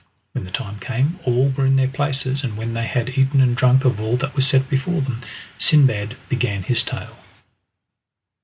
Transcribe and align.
When 0.31 0.45
the 0.45 0.49
time 0.49 0.79
came 0.79 1.19
all 1.25 1.49
were 1.49 1.63
in 1.67 1.75
their 1.75 1.87
places, 1.87 2.43
and 2.43 2.57
when 2.57 2.73
they 2.73 2.87
had 2.87 3.19
eaten 3.19 3.39
and 3.39 3.55
drunk 3.55 3.85
of 3.85 3.99
all 3.99 4.17
that 4.17 4.33
was 4.35 4.47
set 4.47 4.67
before 4.67 5.01
them 5.01 5.21
Sindbad 5.59 6.15
began 6.27 6.63
his 6.63 6.81
tale. 6.81 7.17